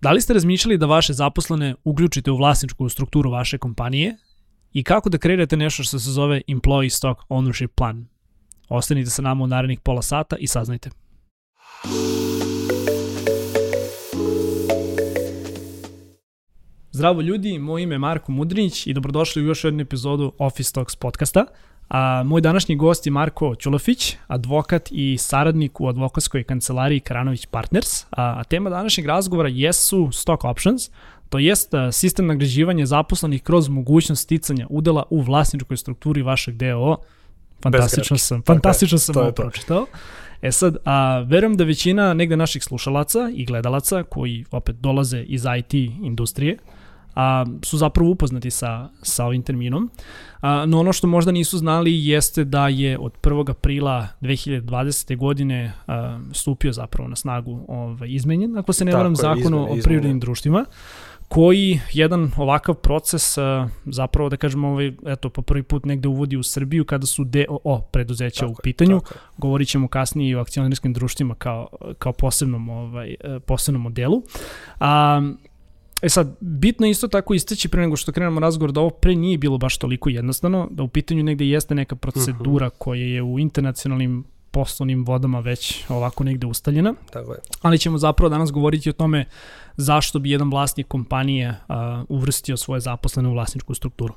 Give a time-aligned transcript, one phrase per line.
[0.00, 4.16] Da li ste razmišljali da vaše zaposlene uključite u vlasničku strukturu vaše kompanije
[4.72, 8.06] i kako da kreirate nešto što se zove Employee Stock Ownership Plan?
[8.68, 10.90] Ostanite sa nama u narednih pola sata i saznajte.
[16.90, 20.96] Zdravo ljudi, moje ime je Marko Mudrinić i dobrodošli u još jednu epizodu Office Talks
[20.96, 21.44] podcasta.
[21.88, 28.02] A, moj današnji gost je Marko Ćulofić, advokat i saradnik u advokatskoj kancelariji Karanović Partners.
[28.02, 30.90] A, a tema današnjeg razgovora jesu stock options,
[31.28, 36.96] to jest sistem nagrađivanja zaposlenih kroz mogućnost sticanja udela u vlasničkoj strukturi vašeg DOO.
[37.62, 39.86] Fantastično sam, fantastično sam ovo pročitao.
[40.42, 45.44] E sad, a, verujem da većina negde naših slušalaca i gledalaca koji opet dolaze iz
[45.58, 46.58] IT industrije,
[47.18, 49.90] a, su zapravo upoznati sa, sa ovim terminom.
[50.40, 53.50] A, no ono što možda nisu znali jeste da je od 1.
[53.50, 55.16] aprila 2020.
[55.16, 60.20] godine a, stupio zapravo na snagu ovaj, izmenjen, ako se ne varam, zakon o privrednim
[60.20, 60.64] društvima
[61.28, 63.38] koji jedan ovakav proces
[63.84, 67.80] zapravo da kažemo ovaj eto po prvi put negde uvodi u Srbiju kada su DOO
[67.90, 69.00] preduzeća tako u pitanju.
[69.00, 73.14] Tako Govorit ćemo kasnije i o akcionarskim društvima kao kao posebnom ovaj
[73.46, 74.22] posebnom modelu.
[74.80, 75.20] A
[76.02, 79.14] E sad, bitno je isto tako istaći pre nego što krenemo razgovor da ovo pre
[79.14, 82.76] nije bilo baš toliko jednostavno, da u pitanju negde jeste neka procedura uh mhm.
[82.76, 82.78] -huh.
[82.78, 86.94] koja je u internacionalnim poslovnim vodama već ovako negde ustaljena.
[87.10, 87.38] Tako je.
[87.62, 89.24] Ali ćemo zapravo danas govoriti o tome
[89.78, 91.74] zašto bi jedan vlasnik kompanije uh,
[92.08, 94.14] uvrstio svoje zaposlene u vlasničku strukturu.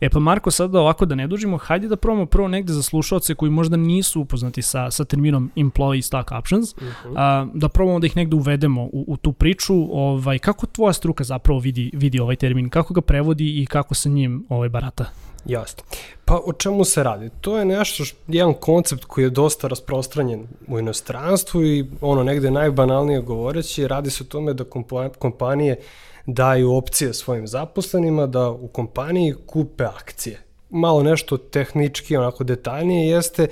[0.00, 3.34] E pa Marko, sada ovako da ne dužimo, hajde da probamo prvo negde za slušalce
[3.34, 7.44] koji možda nisu upoznati sa, sa terminom employee stock options, uh -huh.
[7.44, 9.74] uh, da probamo da ih negde uvedemo u, u tu priču.
[9.92, 14.08] Ovaj, kako tvoja struka zapravo vidi, vidi ovaj termin, kako ga prevodi i kako se
[14.08, 15.04] njim ovaj, barata?
[15.46, 15.82] Jasno.
[16.24, 17.30] Pa o čemu se radi?
[17.40, 22.50] To je nešto, š, jedan koncept koji je dosta rasprostranjen u inostranstvu i ono negde
[22.50, 24.64] najbanalnije govoreći, radi se o tome da
[25.08, 25.80] kompanije
[26.26, 30.51] daju opcije svojim zaposlenima da u kompaniji kupe akcije.
[30.72, 33.46] Malo nešto tehnički, onako detaljnije jeste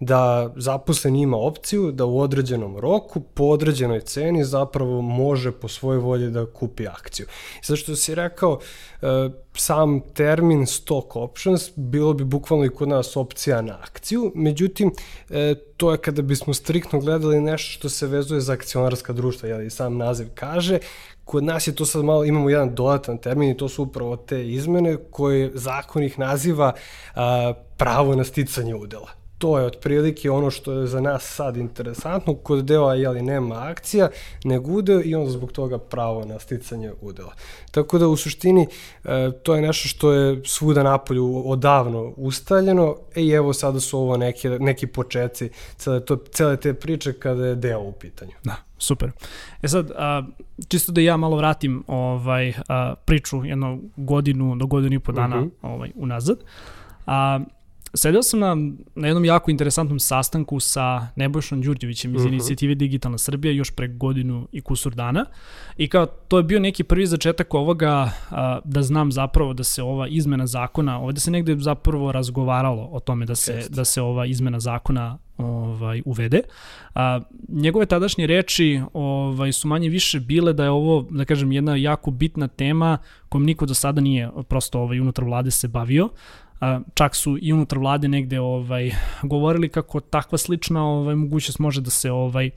[0.00, 5.98] da zaposlen ima opciju da u određenom roku, po određenoj ceni zapravo može po svojoj
[5.98, 7.26] volji da kupi akciju.
[7.70, 8.58] I što si rekao,
[9.02, 9.06] e,
[9.54, 14.92] sam termin stock options bilo bi bukvalno i kod nas opcija na akciju, međutim,
[15.30, 19.62] e, to je kada bismo striktno gledali nešto što se vezuje za akcionarska društva, jel
[19.62, 20.78] i sam naziv kaže,
[21.26, 24.48] kod nas je to sad malo, imamo jedan dodatan termin i to su upravo te
[24.48, 26.72] izmene koje zakon ih naziva
[27.14, 32.34] a, pravo na sticanje udela to je otprilike ono što je za nas sad interesantno,
[32.34, 34.08] kod dela jeli, nema akcija,
[34.44, 37.32] nego udeo i onda zbog toga pravo na sticanje udela.
[37.70, 38.66] Tako da u suštini
[39.04, 43.98] e, to je nešto što je svuda napolju odavno ustaljeno e, i evo sada su
[43.98, 48.32] ovo neki, neki početci cele, to, cele te priče kada je deo u pitanju.
[48.44, 48.65] Da.
[48.78, 49.10] Super.
[49.62, 50.22] E sad, a,
[50.68, 55.36] čisto da ja malo vratim ovaj, a, priču jednu godinu do godinu i po dana
[55.36, 55.50] uh mhm.
[55.50, 55.74] -huh.
[55.74, 56.38] ovaj, unazad.
[57.06, 57.40] A,
[57.96, 58.56] Sedeo sam na,
[58.94, 62.30] na jednom jako interesantnom sastanku sa Nebojšom Đurđevićem iz uh mhm.
[62.30, 62.34] -huh.
[62.34, 65.24] inicijative Digitalna Srbija još pre godinu i kusur dana
[65.76, 69.82] i kao to je bio neki prvi začetak ovoga a, da znam zapravo da se
[69.82, 74.26] ova izmena zakona, ovde se negde zapravo razgovaralo o tome da se, da se ova
[74.26, 76.40] izmena zakona ovaj uvede.
[76.94, 81.76] A, njegove tadašnje reči ovaj su manje više bile da je ovo da kažem jedna
[81.76, 86.08] jako bitna tema kojom niko do sada nije prosto ovaj unutar vlade se bavio
[86.94, 88.90] čak su i unutar vlade negde ovaj
[89.22, 92.50] govorili kako takva slična ovaj mogućnost može da se ovaj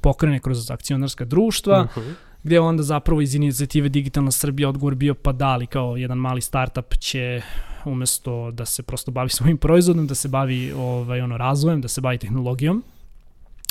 [0.00, 1.88] pokrene kroz akcionarska društva.
[1.96, 2.02] Uh.
[2.02, 2.14] -huh
[2.46, 6.40] gde onda zapravo iz inicijative Digitalna Srbija odgovor bio pa da ali kao jedan mali
[6.40, 7.40] startup će
[7.84, 12.00] umesto da se prosto bavi svojim proizvodom, da se bavi ovaj, ono, razvojem, da se
[12.00, 12.84] bavi tehnologijom,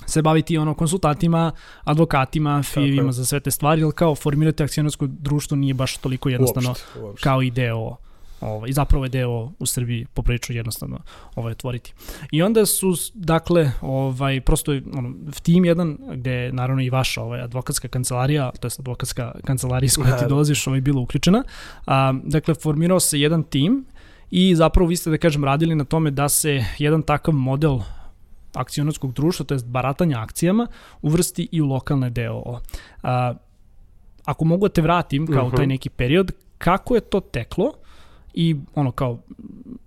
[0.06, 1.52] se baviti ono konsultantima,
[1.84, 6.70] advokatima, firima za sve te stvari, ali kao formirati akcionarsko društvo nije baš toliko jednostavno
[6.70, 7.24] uopšte, uopšte.
[7.24, 7.96] kao ideo
[8.42, 11.00] Ovaj, I zapravo je deo u Srbiji poprilično jednostavno
[11.36, 11.94] ovaj, otvoriti.
[12.32, 15.14] I onda su, dakle, ovaj, prosto ono,
[15.44, 19.96] tim jedan, gde je naravno i vaša ovaj, advokatska kancelarija, to je advokatska kancelarija iz
[19.96, 21.44] koja ti dolaziš, ovaj, bila uključena.
[21.88, 23.86] A, dakle, formirao se jedan tim
[24.32, 27.80] i zapravo vi ste, da kažem, radili na tome da se jedan takav model
[28.54, 30.68] akcionarskog društva, to je baratanja akcijama,
[31.02, 32.60] uvrsti i u lokalne deo.
[33.04, 33.34] A,
[34.26, 35.54] ako mogu da te vratim kao uh -huh.
[35.54, 35.70] u taj mhm.
[35.70, 37.74] neki period, kako je to teklo
[38.36, 39.18] i ono kao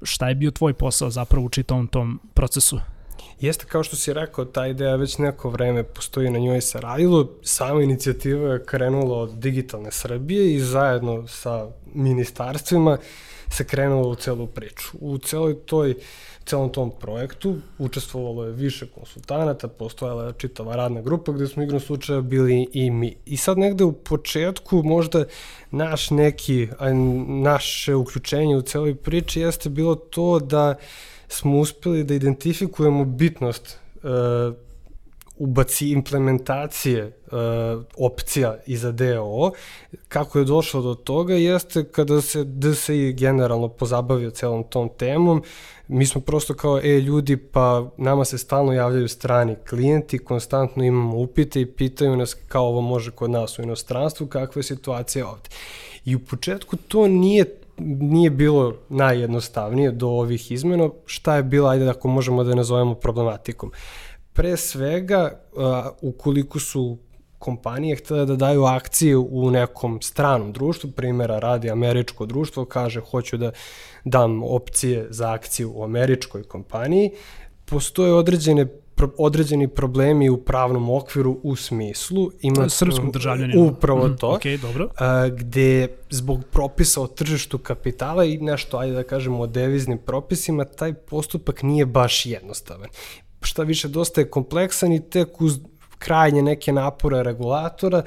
[0.03, 2.81] šta je bio tvoj posao zapravo u čitavom tom procesu?
[3.41, 7.29] Jeste, kao što si rekao, ta ideja već neko vreme postoji na njoj se radilo.
[7.43, 12.99] Sama inicijativa je krenula od Digitalne Srbije i zajedno sa ministarstvima
[13.51, 14.89] se krenulo u celu priču.
[15.01, 15.95] U celoj toj
[16.49, 21.81] celom tom projektu učestvovalo je više konsultanata, postojala je čitava radna grupa gde smo igrom
[21.81, 23.17] slučaja bili i mi.
[23.27, 25.25] I sad negde u početku možda
[25.71, 26.69] naš neki,
[27.27, 30.75] naše uključenje u celoj priči jeste bilo to da
[31.29, 34.68] smo uspeli da identifikujemo bitnost uh,
[35.39, 37.33] ubaci implementacije uh,
[37.97, 39.53] opcija iza DO,
[40.09, 45.43] kako je došlo do toga jeste kada se DSI generalno pozabavio celom tom temom,
[45.89, 51.19] mi smo prosto kao, e, ljudi, pa nama se stalno javljaju strani klijenti, konstantno imamo
[51.19, 55.49] upite i pitaju nas kao ovo može kod nas u inostranstvu, kakva je situacija ovde.
[56.05, 57.45] I u početku to nije
[57.81, 63.71] nije bilo najjednostavnije do ovih izmena, šta je bilo, ajde ako možemo da nazovemo problematikom.
[64.39, 65.63] Pre svega, uh,
[66.03, 66.99] ukoliko su
[67.39, 73.37] kompanije htele da daju akcije u nekom stranom društvu, primjera radi američko društvo, kaže hoću
[73.37, 73.51] da
[74.05, 77.11] dam opcije za akciju u američkoj kompaniji,
[77.65, 78.67] postoje određene
[79.19, 84.89] određeni problemi u pravnom okviru u smislu ima srpskom državljaninu upravo mm, to okay, dobro.
[84.99, 90.65] A, gde zbog propisa o tržištu kapitala i nešto ajde da kažemo o deviznim propisima
[90.65, 92.89] taj postupak nije baš jednostavan
[93.41, 95.59] šta više dosta je kompleksan i tek uz
[95.99, 98.03] krajnje neke napore regulatora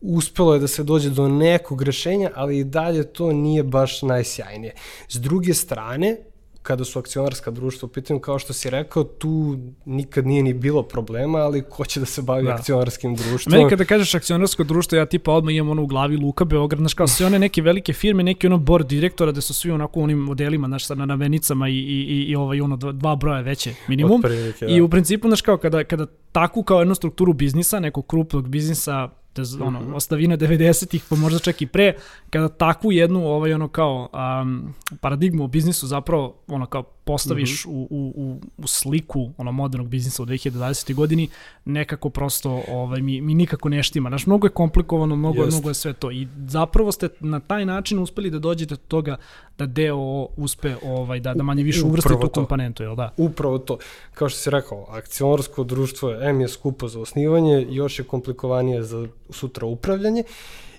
[0.00, 4.74] uspelo je da se dođe do nekog rešenja, ali i dalje to nije baš najsjajnije.
[5.08, 6.16] S druge strane,
[6.64, 10.82] kada su akcionarska društva u pitanju, kao što si rekao, tu nikad nije ni bilo
[10.82, 12.54] problema, ali ko će da se bavi da.
[12.54, 13.56] akcionarskim društvom?
[13.56, 16.94] Meni kada kažeš akcionarsko društvo, ja tipa odmah imam ono u glavi Luka Beograd, znaš
[16.94, 20.02] kao sve one neke velike firme, neki ono board direktora da su svi onako u
[20.02, 23.74] onim modelima, znaš, na navenicama i, i, i, i ovaj, ono, dva, dva broja veće
[23.88, 24.22] minimum.
[24.22, 24.72] Prilike, da.
[24.72, 29.08] I u principu, znaš kao, kada, kada takvu kao jednu strukturu biznisa, nekog krupnog biznisa
[29.34, 29.94] te, ono, mm -hmm.
[29.94, 31.94] ostavine 90-ih, pa možda čak i pre,
[32.30, 34.08] kada takvu jednu ovaj, ono kao
[34.42, 37.86] um, paradigmu u biznisu zapravo ono kao postaviš mm -hmm.
[37.90, 40.94] u, u, u sliku ono modernog biznisa u 2020.
[40.94, 41.28] godini,
[41.64, 44.08] nekako prosto ovaj, mi, mi nikako ne štima.
[44.08, 45.52] Znaš, mnogo je komplikovano, mnogo, Jest.
[45.54, 46.10] mnogo je sve to.
[46.10, 49.16] I zapravo ste na taj način uspeli da dođete do toga
[49.58, 53.12] da deo uspe ovaj, da, da manje više uvrsti tu komponentu, jel da?
[53.16, 53.78] Upravo to.
[54.14, 58.82] Kao što si rekao, akcionarsko društvo je, M je skupo za osnivanje, još je komplikovanije
[58.82, 60.22] za sutra upravljanje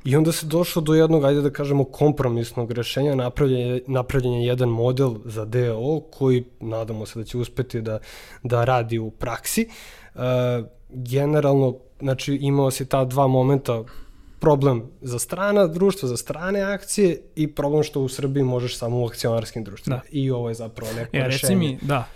[0.06, 4.70] I onda se došlo do jednog, ajde da kažemo, kompromisnog rešenja, napravljen napravljen je jedan
[4.70, 8.00] model za DO koji nadamo se da će uspeti da,
[8.44, 9.68] da radi u praksi.
[10.16, 10.20] E,
[10.90, 13.84] generalno, znači imao se ta dva momenta
[14.40, 19.06] problem za strana društva, za strane akcije i problem što u Srbiji možeš samo u
[19.06, 19.98] akcionarskim društvima.
[19.98, 20.04] Da.
[20.12, 21.54] I ovo je zapravo neko ja, rešenje.
[21.54, 22.08] Reci mi, da,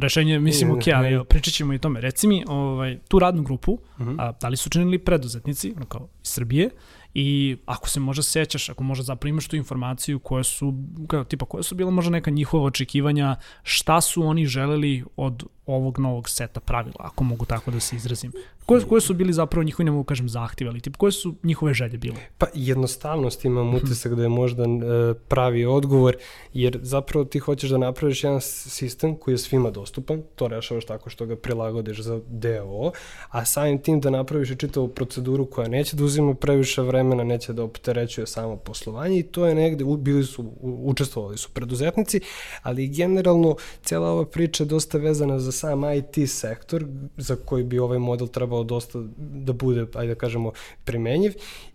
[0.00, 2.00] rešenje mislim ok, ali pričat ćemo i tome.
[2.00, 4.10] Reci mi, ovaj, tu radnu grupu, uh mhm.
[4.10, 4.16] -huh.
[4.18, 6.70] a, da li su činili preduzetnici, ono kao iz Srbije,
[7.14, 10.74] i ako se možda sećaš, ako možda zapravo imaš tu informaciju koje su,
[11.08, 15.98] kao, tipa, koje su bila možda neka njihova očekivanja, šta su oni želeli od ovog
[15.98, 18.32] novog seta pravila, ako mogu tako da se izrazim.
[18.66, 21.34] Koje, koje su bili zapravo njihovi, ne mogu da kažem, zahtjeva, ali tip, koje su
[21.42, 22.16] njihove želje bile?
[22.38, 23.76] Pa jednostavnost imam mhm.
[23.76, 26.16] utisak da je možda e, pravi odgovor,
[26.54, 31.10] jer zapravo ti hoćeš da napraviš jedan sistem koji je svima dostupan, to rešavaš tako
[31.10, 32.92] što ga prilagodiš za DO,
[33.30, 37.52] a samim tim da napraviš i čitavu proceduru koja neće da uzima previše vremena, neće
[37.52, 42.20] da opterećuje samo poslovanje i to je negde, bili su, učestvovali su preduzetnici,
[42.62, 46.86] ali generalno cela ova priča je dosta vezana za sam IT sektor
[47.16, 50.52] za koji bi ovaj model trebao dosta da bude, ajde da kažemo,
[50.84, 51.32] primenjiv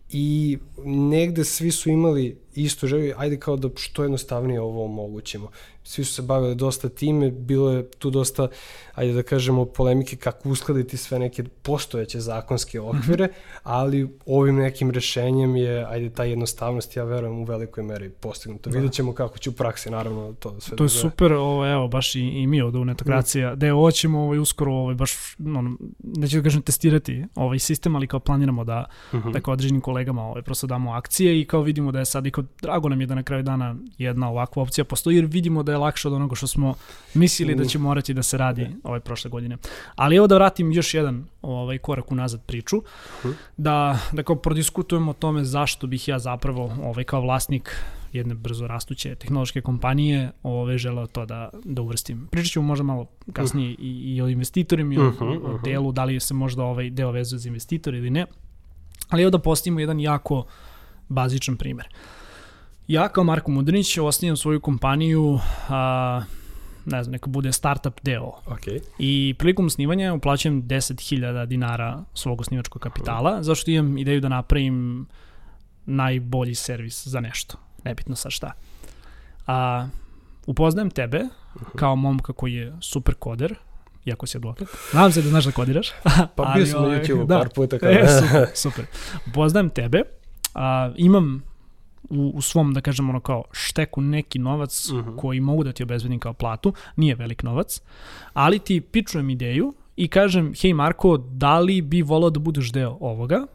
[0.09, 5.50] i negde svi su imali isto želju, ajde kao da što jednostavnije ovo omogućimo
[5.84, 8.48] svi su se bavili dosta time, bilo je tu dosta,
[8.96, 13.34] ajde da kažemo, polemike kako uskladiti sve neke postojeće zakonske okvire, mhm.
[13.63, 18.70] ali ovim nekim rešenjem je, ajde, ta jednostavnost, ja verujem, u velikoj meri postignuto.
[18.70, 18.75] Da.
[18.75, 21.88] Vidjet ćemo kako će u praksi, naravno, to sve To je da super, ovo, evo,
[21.88, 23.60] baš i, i mi od Unetokracija, mm.
[23.60, 27.96] da je ovo ćemo ovaj, uskoro, ovaj, baš, ono, neću da kažem testirati ovaj sistem,
[27.96, 29.34] ali kao planiramo da, mm -hmm.
[29.34, 32.31] da kao određenim kolegama ovaj, prosto damo akcije i kao vidimo da je sad i
[32.31, 35.71] kao, drago nam je da na kraju dana jedna ovakva opcija postoji, jer vidimo da
[35.71, 36.75] je lakše od onoga što smo
[37.13, 39.57] mislili da će morati da se radi ove prošle godine.
[39.95, 42.83] Ali evo da vratim još jedan ovaj korak unazad priču,
[43.57, 47.75] da, da kao prodiskutujemo o tome zašto bih ja zapravo ovaj, kao vlasnik
[48.13, 52.27] jedne brzo rastuće tehnološke kompanije ove želeo to da, da uvrstim.
[52.31, 55.91] Pričat ćemo možda malo kasnije i, i o investitorima i o, uh -huh, o delu,
[55.91, 58.25] da li se možda ovaj deo vezuje za investitor ili ne.
[59.10, 60.45] Ali evo da postavimo jedan jako
[61.10, 61.88] bazičan primer.
[61.88, 62.20] Uh,
[62.91, 66.21] Ja kao Marko Mudrinić osnijam svoju kompaniju a,
[66.86, 68.31] ne znam, neka bude startup deo.
[68.45, 68.79] Okay.
[69.00, 73.41] I prilikom snimanja uplaćujem 10.000 dinara svog osnivačkog kapitala, uh.
[73.41, 75.07] zašto imam ideju da napravim
[75.86, 77.57] najbolji servis za nešto.
[77.83, 78.51] Nebitno sa šta.
[79.48, 79.88] A,
[80.45, 81.19] upoznajem tebe
[81.55, 81.75] uh -huh.
[81.75, 83.55] kao momka koji je super koder,
[84.05, 84.67] iako si advokat.
[84.93, 85.89] Nadam se da znaš da kodiraš.
[86.36, 87.79] pa bio sam na ovaj, YouTube da, par puta.
[87.79, 87.91] Kada...
[88.00, 88.86] E, super, super.
[89.27, 90.03] Upoznajem tebe.
[90.53, 91.50] A, imam
[92.12, 95.10] u, u svom, da kažem, ono kao šteku neki novac uh mhm.
[95.10, 95.20] -huh.
[95.20, 97.82] koji mogu da ti obezbedim kao platu, nije velik novac,
[98.34, 102.98] ali ti pičujem ideju i kažem, hej Marko, da li bi volao da budeš deo
[103.00, 103.46] ovoga?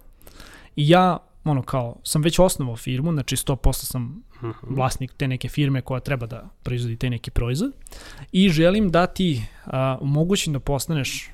[0.77, 4.75] I ja, ono kao, sam već osnovao firmu, znači 100% sam mhm.
[4.75, 7.73] vlasnik te neke firme koja treba da proizvodi te neki proizvod
[8.33, 11.31] i želim da ti uh, omogućim da postaneš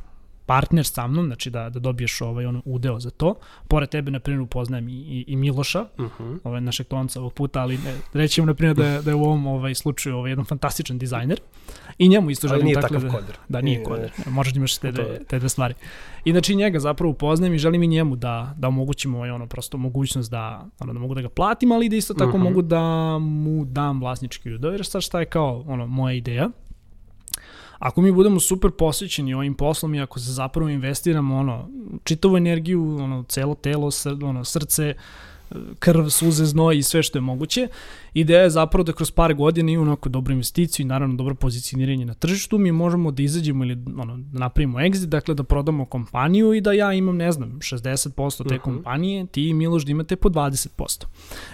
[0.52, 3.34] partner sa mnom, znači da, da dobiješ ovaj ono udeo za to.
[3.68, 6.24] Pored tebe, na primjer, upoznajem i, i, i Miloša, uh mhm.
[6.24, 6.38] -huh.
[6.44, 9.24] ovaj, našeg tonca ovog puta, ali ne, reći na primjer, da je, da je u
[9.24, 11.40] ovom ovaj, slučaju ovaj, jedan fantastičan dizajner.
[11.98, 12.60] I njemu isto želim...
[12.60, 13.36] Ali nije dakle, takav da, koder.
[13.48, 14.12] Da, nije, nije koder.
[14.26, 15.74] Možeš da imaš te, te, te dve stvari.
[16.24, 19.78] I znači njega zapravo upoznajem i želim i njemu da, da omogućimo ovaj, ono, prosto
[19.78, 22.42] mogućnost da, ono, da mogu da ga platim, ali da isto tako uh mhm.
[22.42, 22.48] -huh.
[22.48, 26.48] mogu da mu dam vlasnički udeo, jer sad šta je kao ono, moja ideja
[27.82, 31.68] ako mi budemo super posvećeni ovim poslom i ako se zapravo investiramo ono,
[32.04, 34.94] čitavu energiju, ono, celo telo, sr, ono, srce,
[35.78, 37.68] krv, suze, znoj i sve što je moguće.
[38.14, 42.04] Ideja je zapravo da kroz par godina imamo onako dobru investiciju i naravno dobro pozicioniranje
[42.04, 46.54] na tržištu, mi možemo da izađemo ili ono, da napravimo exit, dakle da prodamo kompaniju
[46.54, 48.58] i da ja imam, ne znam, 60% te uh -huh.
[48.58, 51.04] kompanije, ti i Miloš da imate po 20%.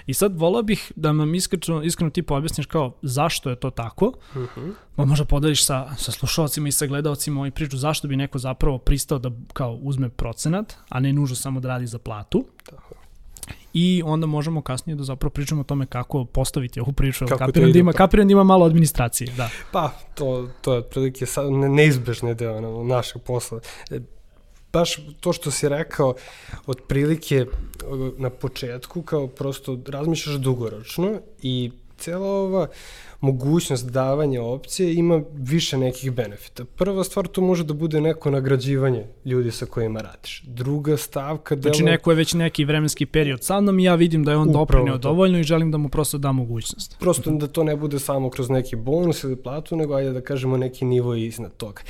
[0.06, 4.06] I sad volao bih da vam iskreno, iskreno ti objasniš kao zašto je to tako,
[4.06, 4.72] uh -huh.
[4.96, 8.78] pa možda podeliš sa, sa slušalcima i sa gledalcima ovaj priču zašto bi neko zapravo
[8.78, 12.44] pristao da kao uzme procenat, a ne nužno samo da radi za platu.
[12.70, 13.07] Tako
[13.74, 17.26] i onda možemo kasnije da zapravo pričamo o tome kako postaviti ovu priču.
[17.26, 17.98] Kako kapiram, da ima, pa.
[17.98, 19.50] kapiram da ima malo administracije, da.
[19.72, 21.26] Pa, to, to je otprilike
[21.70, 23.60] neizbežni deo na, našeg posla.
[23.90, 24.00] E,
[24.72, 26.14] baš to što si rekao,
[26.66, 27.46] otprilike
[28.16, 32.66] na početku, kao prosto razmišljaš dugoročno i cela ova
[33.20, 36.64] mogućnost davanja opcije ima više nekih benefita.
[36.64, 40.42] Prva stvar, to može da bude neko nagrađivanje ljudi sa kojima radiš.
[40.46, 41.54] Druga stavka...
[41.54, 41.62] Delo...
[41.62, 44.52] Znači neko je već neki vremenski period sa mnom i ja vidim da je on
[44.52, 46.96] doprineo dovoljno i želim da mu prosto da mogućnost.
[47.00, 50.56] Prosto da to ne bude samo kroz neki bonus ili platu, nego ajde da kažemo
[50.56, 51.82] neki nivo iznad toga.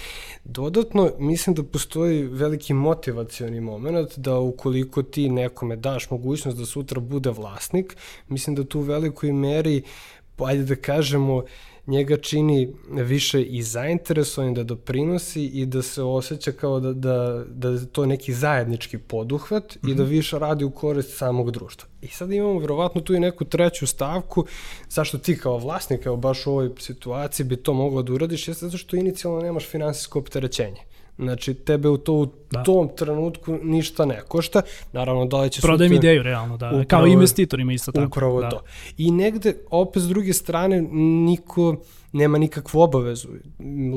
[0.45, 7.01] Dodatno, mislim da postoji veliki motivacioni moment da ukoliko ti nekome daš mogućnost da sutra
[7.01, 7.97] bude vlasnik,
[8.29, 11.45] mislim da tu u velikoj meri uh, ajde da kažemo,
[11.89, 17.69] njega čini više i zainteresovan da doprinosi i da se osjeća kao da, da, da
[17.69, 19.91] je to neki zajednički poduhvat mm -hmm.
[19.91, 20.13] i da mhm.
[20.13, 21.89] više radi u korist samog društva.
[22.03, 24.47] I sad imamo verovatno tu i neku treću stavku
[24.89, 28.67] zašto ti kao vlasnik, evo baš u ovoj situaciji bi to moglo da uradiš, jeste
[28.67, 30.88] zato što inicijalno nemaš finansijsko opterećenje.
[31.19, 32.63] Znači, tebe u to u da.
[32.63, 34.63] tom trenutku ništa ne košta.
[34.93, 35.61] Naravno, da li će...
[35.61, 36.09] Prodajem sutra...
[36.09, 36.67] ideju, realno, da.
[36.67, 38.07] Upravo, Kao investitorima isto tako.
[38.07, 38.51] Upravo da.
[38.51, 38.63] to.
[38.99, 41.77] I negde, opet s druge strane, niko
[42.13, 43.29] nema nikakvu obavezu.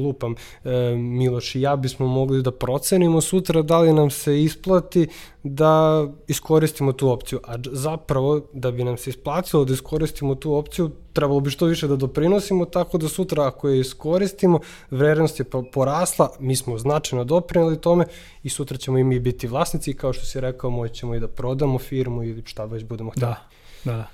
[0.03, 5.07] Lupam, e, Miloš i ja bismo mogli da procenimo sutra da li nam se isplati
[5.43, 7.39] da iskoristimo tu opciju.
[7.43, 11.87] A zapravo, da bi nam se isplatilo da iskoristimo tu opciju, trebalo bi što više
[11.87, 14.59] da doprinosimo, tako da sutra ako je iskoristimo,
[14.91, 18.05] vrednost je porasla, mi smo značajno doprinali tome
[18.43, 21.79] i sutra ćemo i mi biti vlasnici kao što si rekao, moćemo i da prodamo
[21.79, 23.33] firmu ili šta već budemo htjeli.
[23.33, 24.07] Da, da, da.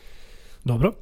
[0.64, 0.94] Dobro.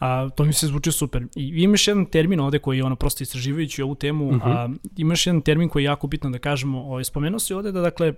[0.00, 1.22] A, to mi se zvuči super.
[1.36, 4.56] I imaš jedan termin ovde koji je ono prosto istraživajući ovu temu, uh -huh.
[4.56, 4.76] a, mhm.
[4.96, 8.14] imaš jedan termin koji je jako bitno da kažemo, ovaj, spomenuo si ovde da dakle,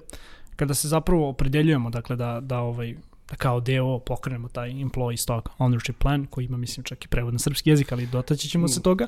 [0.57, 2.95] kada se zapravo opredeljujemo dakle, da, da ovaj,
[3.31, 7.33] da kao deo pokrenemo taj employee stock ownership plan, koji ima, mislim, čak i prevod
[7.33, 8.69] na srpski jezik, ali dotaći ćemo mm.
[8.69, 9.07] se toga.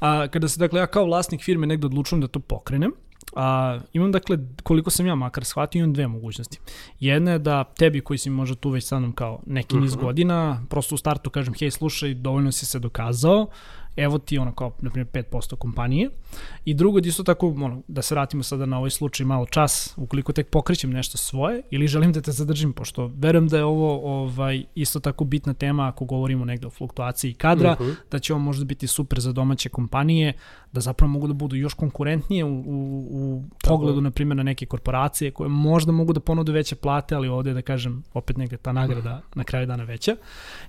[0.00, 2.92] A, kada se, dakle, ja kao vlasnik firme negde odlučujem da to pokrenem,
[3.36, 6.58] A, imam dakle, koliko sam ja makar shvatio, imam dve mogućnosti.
[7.00, 9.96] Jedna je da tebi koji si možda tu već sa mnom kao neki niz uh
[9.96, 10.00] mhm.
[10.00, 10.06] -huh.
[10.06, 13.46] godina, prosto u startu kažem, hej slušaj, dovoljno si se dokazao,
[13.96, 16.10] evo ti ono kao, na primjer, 5% kompanije.
[16.64, 19.94] I drugo, da isto tako, ono, da se vratimo sada na ovaj slučaj malo čas,
[19.96, 24.20] ukoliko tek pokrećem nešto svoje ili želim da te zadržim, pošto verujem da je ovo
[24.22, 27.90] ovaj, isto tako bitna tema ako govorimo negde o fluktuaciji kadra, uh mhm.
[27.90, 27.96] -huh.
[28.10, 30.32] da će ovo možda biti super za domaće kompanije,
[30.72, 34.66] da zapravo mogu da budu još konkurentnije u, u, u pogledu, na primjer, na neke
[34.66, 38.72] korporacije koje možda mogu da ponude veće plate, ali ovde da kažem, opet negde ta
[38.72, 40.16] nagrada na kraju dana veća,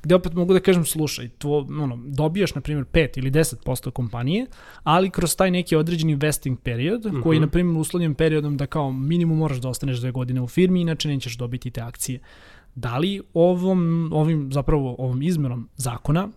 [0.04, 4.46] gde opet mogu da kažem, slušaj, tvo, ono, dobijaš, na primjer, 5 ili 10% kompanije,
[4.84, 7.46] ali kroz taj neki određeni vesting period, koji je, mhm.
[7.46, 11.10] na primjer, uslovljen periodom da kao minimum moraš da ostaneš dve godine u firmi, inače
[11.10, 12.20] nećeš dobiti te akcije.
[12.76, 16.30] Da li ovom, ovim, zapravo ovom izmenom zakona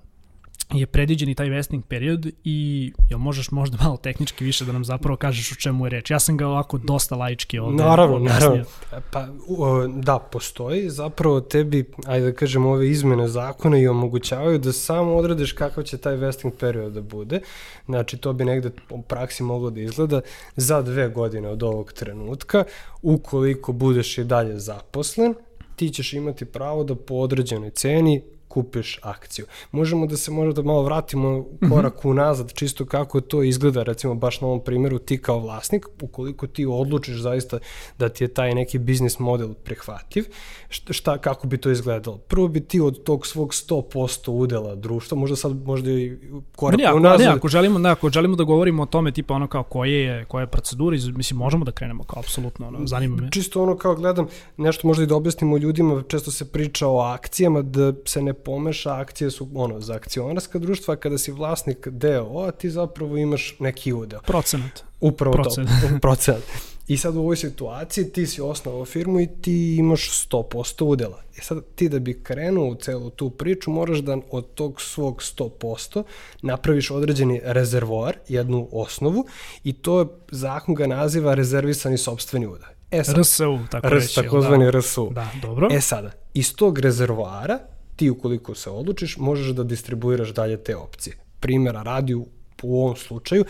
[0.74, 4.84] je predviđen i taj vesting period i jel možeš možda malo tehnički više da nam
[4.84, 6.10] zapravo kažeš o čemu je reč?
[6.10, 8.48] Ja sam ga ovako dosta laički ovde Naravno, objasnio.
[8.48, 8.64] naravno.
[9.10, 10.90] Pa, o, da, postoji.
[10.90, 15.98] Zapravo tebi, ajde da kažem, ove izmene zakona i omogućavaju da samo odrediš kakav će
[15.98, 17.40] taj vesting period da bude.
[17.86, 20.20] Znači, to bi negde u praksi moglo da izgleda
[20.56, 22.64] za dve godine od ovog trenutka.
[23.02, 25.34] Ukoliko budeš i dalje zaposlen,
[25.76, 28.22] ti ćeš imati pravo da po određenoj ceni
[28.54, 29.46] kupiš akciju.
[29.72, 34.46] Možemo da se možda malo vratimo korak unazad, čisto kako to izgleda, recimo baš na
[34.46, 37.58] ovom primjeru ti kao vlasnik, ukoliko ti odlučiš zaista
[37.98, 40.24] da ti je taj neki biznis model prihvatljiv,
[40.68, 42.18] šta, kako bi to izgledalo?
[42.18, 46.18] Prvo bi ti od tog svog 100% udela društva, možda sad možda i
[46.56, 49.34] korak Ne, ako, unazad, ne, ako želimo, ne, ako želimo da govorimo o tome, tipa
[49.34, 53.16] ono kao koje je, koja je procedura, mislim, možemo da krenemo kao apsolutno, ono, zanima
[53.16, 53.30] me.
[53.30, 57.62] Čisto ono kao gledam, nešto možda i da objasnimo ljudima, često se priča o akcijama,
[57.62, 62.50] da se ne pomeša, akcije su ono, za akcionarska društva, a kada si vlasnik DO,
[62.58, 64.20] ti zapravo imaš neki udeo.
[64.20, 64.84] Procenat.
[65.00, 65.68] Upravo Procent.
[65.68, 66.42] to, procenat.
[66.88, 71.22] I sad u ovoj situaciji ti si osnovao firmu i ti imaš 100% udela.
[71.36, 75.22] I sad ti da bi krenuo u celu tu priču moraš da od tog svog
[75.22, 76.02] 100%
[76.42, 79.26] napraviš određeni rezervoar, jednu osnovu
[79.64, 82.68] i to je, zakon ga naziva rezervisani sobstveni udel.
[82.90, 84.20] E sad, RSU, tako RS, reći.
[84.20, 84.78] jel takozvani da?
[84.78, 85.10] RSU.
[85.14, 85.68] Da, dobro.
[85.72, 87.58] E sada, iz tog rezervoara
[87.96, 91.16] ti ukoliko se odlučiš možeš da distribuiraš dalje te opcije.
[91.40, 92.26] Primjera radi u
[92.62, 93.44] ovom slučaju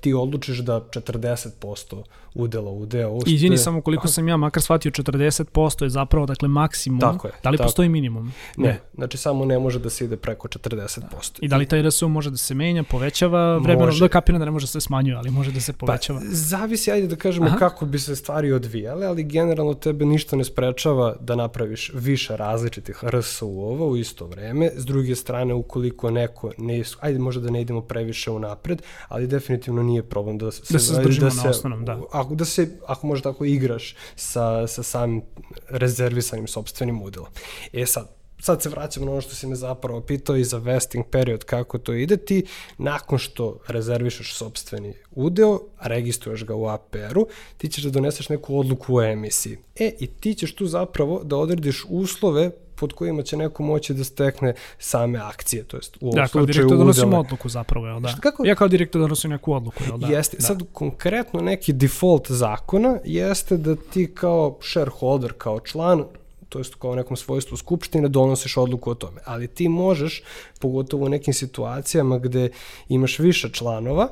[0.00, 2.02] ti odlučiš da 40%
[2.34, 7.00] udela u deo Izvini samo koliko sam ja makar shvatio 40% je zapravo dakle maksimum.
[7.00, 7.66] Tako je, Da li tako.
[7.66, 8.32] postoji minimum?
[8.56, 11.00] Ne, znači samo ne može da se ide preko 40%.
[11.40, 14.50] I da li taj RSU može da se menja, povećava vremenom, da kapiram da ne
[14.50, 16.18] može da se smanjuje, ali može da se povećava.
[16.18, 17.58] Pa, zavisi, ajde da kažemo, Aha.
[17.58, 23.04] Kako bi se stvari odvijale, ali generalno tebe ništa ne sprečava da napraviš više različitih
[23.04, 24.70] RSU-ova u isto vreme.
[24.76, 28.82] S druge strane, ukoliko neko ne, ajde možda da ne idemo previše u napred,
[29.12, 32.00] ali definitivno nije problem da se, Da se zadržimo na osnovnom, da.
[32.12, 35.22] Ako, da se, ako možda tako igraš sa, sa samim
[35.68, 37.28] rezervisanim sobstvenim udelom.
[37.72, 38.08] E sad,
[38.42, 41.78] sad se vraćamo na ono što si me zapravo pitao i za vesting period, kako
[41.78, 42.44] to ide ti,
[42.78, 48.96] nakon što rezervišeš sobstveni udeo, registruješ ga u APR-u, ti ćeš da doneseš neku odluku
[48.96, 49.58] o emisiji.
[49.76, 54.04] E, i ti ćeš tu zapravo da odrediš uslove pod kojima će neko moći da
[54.04, 57.20] stekne same akcije, to jest u ovom Ja kao slučaju direktor donosim udele.
[57.20, 58.08] odluku zapravo, jel da?
[58.08, 58.46] Šta, kako?
[58.46, 60.06] Ja kao direktor donosim neku odluku, jel da?
[60.06, 60.42] Jeste, da.
[60.42, 66.04] sad konkretno neki default zakona jeste da ti kao shareholder, kao član,
[66.52, 69.20] to jest kao nekom svojstvu skupštine, donosiš odluku o tome.
[69.24, 70.22] Ali ti možeš,
[70.60, 72.50] pogotovo u nekim situacijama gde
[72.88, 74.08] imaš više članova,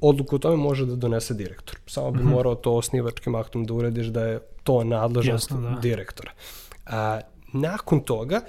[0.00, 1.78] odluku o tome može da donese direktor.
[1.86, 5.80] Samo bi morao to osnivačkim aktom da urediš da je to nadležnost Jasno, da.
[5.80, 6.32] direktora.
[6.86, 7.20] A,
[7.52, 8.40] nakon toga,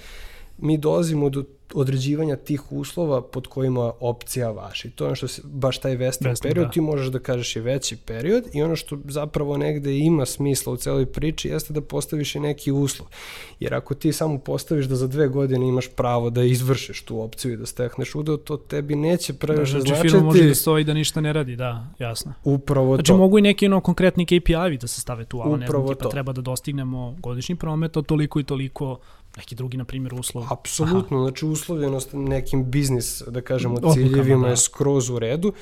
[0.57, 4.89] mi dolazimo do određivanja tih uslova pod kojima opcija važi.
[4.89, 6.71] To je ono što se, baš taj Vesting, period, da.
[6.71, 10.78] ti možeš da kažeš i veći period i ono što zapravo negde ima smisla u
[10.78, 13.08] celoj priči jeste da postaviš i neki uslov.
[13.60, 17.54] Jer ako ti samo postaviš da za dve godine imaš pravo da izvršiš tu opciju
[17.54, 20.84] i da stekneš udeo, to tebi neće Da, previše znači, značiti firma može da stoji
[20.84, 22.34] da ništa ne radi, da, jasno.
[22.43, 23.17] upravo Znači to.
[23.17, 26.34] mogu i neki ono konkretni KPI-vi da se stave tu, ali ne znam, tipa treba
[26.34, 28.99] da dostignemo godišnji promet od toliko i toliko,
[29.38, 30.45] neki drugi, na primjer, uslov.
[30.54, 34.50] Apsolutno, znači uslovljenost nekim biznis, da kažemo, Odlukama, ciljevima da.
[34.50, 35.54] je skroz u redu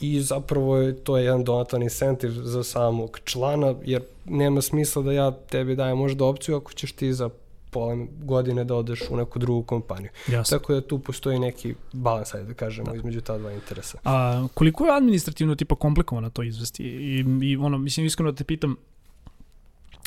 [0.00, 5.12] i zapravo je to je jedan donatan incentiv za samog člana, jer nema smisla da
[5.12, 7.30] ja tebi dajem možda opciju ako ćeš ti za
[7.70, 10.10] pola godine da odeš u neku drugu kompaniju.
[10.28, 10.58] Jasno.
[10.58, 13.98] Tako da tu postoji neki balans, ajde da kažemo, između ta dva interesa.
[14.04, 16.82] A koliko je administrativno tipa komplikovano to izvesti?
[16.84, 18.76] I, i ono, mislim, iskreno da te pitam,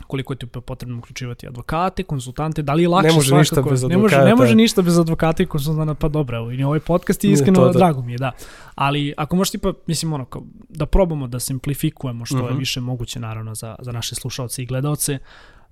[0.08, 3.70] koliko je tipa potrebno uključivati advokate, konsultante, da li je lakše Ne može ništa svakako-
[3.70, 4.36] bez ne može, ne advokata.
[4.38, 7.66] može ništa bez advokata i konsultanta, pa dobro, evo, i ovaj podcast je iskreno, to
[7.66, 7.72] da.
[7.72, 8.32] drago mi je, da.
[8.76, 12.58] Ali ako možeš tipa, mislim, ono, kao, da probamo da simplifikujemo što je Mhm.
[12.58, 15.18] više moguće, naravno, za, za naše slušalce i gledaoce,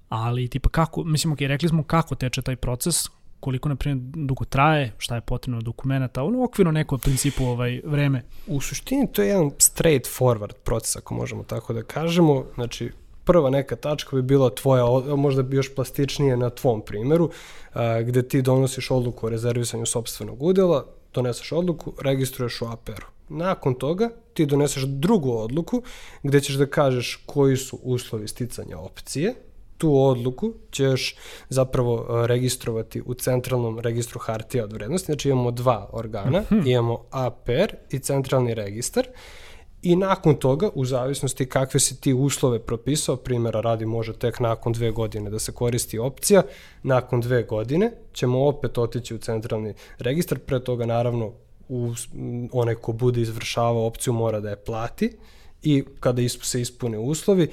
[0.09, 2.95] ali tipa kako, mislim, ok, rekli smo kako teče taj proces,
[3.39, 7.81] koliko, na primjer, dugo traje, šta je potrebno od dokumenta, ono okvirno neko principu ovaj,
[7.85, 8.21] vreme.
[8.47, 12.45] U suštini to je jedan straight forward proces, ako možemo tako da kažemo.
[12.55, 12.91] Znači,
[13.23, 17.29] prva neka tačka bi bila tvoja, možda bi još plastičnije na tvom primjeru,
[17.73, 23.13] a, gde ti donosiš odluku o rezervisanju sobstvenog udela, doneseš odluku, registruješ u APR-u.
[23.29, 25.81] Nakon toga ti doneseš drugu odluku
[26.23, 29.33] gde ćeš da kažeš koji su uslovi sticanja opcije,
[29.77, 31.15] tu odluku ćeš
[31.49, 35.05] zapravo registrovati u centralnom registru hartija od vrednosti.
[35.05, 39.07] Znači imamo dva organa, imamo APR i centralni registar
[39.83, 44.73] I nakon toga, u zavisnosti kakve si ti uslove propisao, primjera radi može tek nakon
[44.73, 46.43] dve godine da se koristi opcija,
[46.83, 51.31] nakon dve godine ćemo opet otići u centralni registar, pre toga naravno
[51.69, 51.93] u,
[52.51, 55.17] onaj ko bude izvršavao opciju mora da je plati
[55.63, 57.49] i kada se ispune uslovi,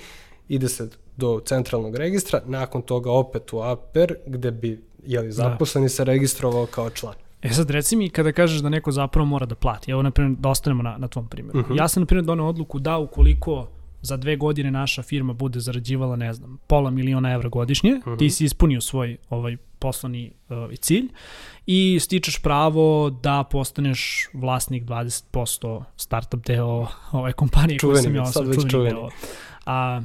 [0.48, 5.32] ide se do centralnog registra, nakon toga opet u APR gde bi jeli, da.
[5.32, 5.88] zaposleni da.
[5.88, 7.14] se registrovao kao član.
[7.42, 10.38] E sad reci mi kada kažeš da neko zapravo mora da plati, evo na primjer
[10.38, 11.59] da ostanemo na, na tvom primjeru.
[11.59, 11.74] Uh mhm.
[11.74, 11.79] -huh.
[11.79, 13.68] Ja sam na primjer donao odluku da ukoliko
[14.03, 18.18] za dve godine naša firma bude zarađivala, ne znam, pola miliona evra godišnje, uh -huh.
[18.18, 21.09] ti si ispunio svoj ovaj poslovni uh, cilj
[21.66, 28.26] i stičeš pravo da postaneš vlasnik 20% startup deo ove kompanije čuveni, koju sam ja
[28.26, 28.90] sad već čuveni.
[28.90, 29.09] Deo.
[29.66, 30.00] A,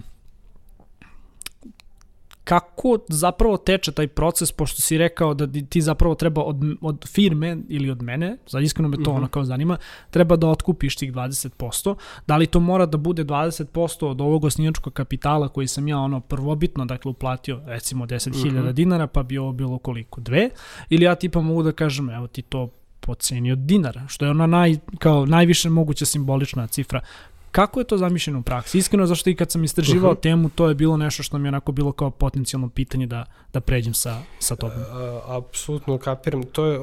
[2.45, 7.57] kako zapravo teče taj proces, pošto si rekao da ti zapravo treba od, od firme
[7.67, 9.17] ili od mene, za iskreno me to mm -hmm.
[9.17, 9.77] ono kao zanima,
[10.09, 11.95] treba da otkupiš tih 20%.
[12.27, 16.19] Da li to mora da bude 20% od ovog osnivačkog kapitala koji sam ja ono
[16.19, 18.73] prvobitno, dakle, uplatio recimo 10.000 mm -hmm.
[18.73, 20.21] dinara, pa bi ovo bilo koliko?
[20.21, 20.49] Dve?
[20.89, 24.31] Ili ja tipa mogu da kažem, evo ti to po ceni od dinara, što je
[24.31, 27.01] ona naj, kao najviše moguća simbolična cifra.
[27.55, 28.77] Kako je to zamišljeno u praksi?
[28.77, 30.21] Iskreno, zašto i kad sam istraživao uh -huh.
[30.21, 33.59] temu, to je bilo nešto što mi je onako bilo kao potencijalno pitanje da, da
[33.59, 34.77] pređem sa, sa tobom.
[35.27, 36.43] Apsolutno kapiram.
[36.43, 36.79] To je,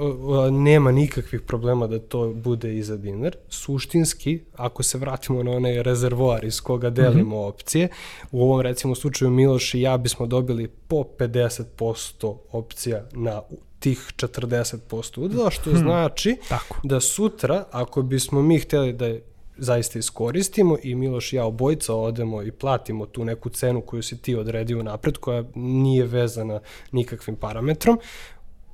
[0.50, 3.36] nema nikakvih problema da to bude i za dinar.
[3.48, 7.48] Suštinski, ako se vratimo na onaj rezervoar iz koga delimo uh -huh.
[7.48, 7.88] opcije,
[8.30, 13.42] u ovom recimo slučaju Miloš i ja bismo dobili po 50% opcija na
[13.78, 15.78] tih 40% udela, što hmm.
[15.78, 16.80] znači Tako.
[16.82, 19.16] da sutra, ako bismo mi hteli da
[19.56, 24.18] zaista iskoristimo i Miloš i ja obojica odemo i platimo tu neku cenu koju si
[24.18, 26.60] ti odredio napred, koja nije vezana
[26.92, 27.98] nikakvim parametrom.